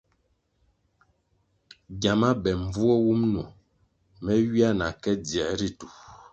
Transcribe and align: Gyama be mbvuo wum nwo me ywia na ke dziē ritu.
Gyama 2.01 2.29
be 2.41 2.51
mbvuo 2.61 2.95
wum 3.05 3.21
nwo 3.31 3.45
me 4.23 4.31
ywia 4.41 4.69
na 4.79 4.87
ke 5.01 5.11
dziē 5.25 5.49
ritu. 5.59 5.87